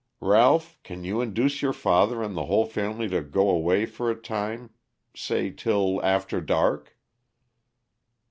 Ralph, 0.23 0.79
can 0.81 1.03
you 1.03 1.21
induce 1.21 1.61
your 1.61 1.73
father 1.73 2.23
and 2.23 2.35
the 2.35 2.45
whole 2.47 2.65
family 2.65 3.07
to 3.09 3.21
go 3.21 3.47
away 3.51 3.85
for 3.85 4.09
a 4.09 4.19
time 4.19 4.71
say 5.15 5.51
till 5.51 6.03
after 6.03 6.41
dark?" 6.41 6.97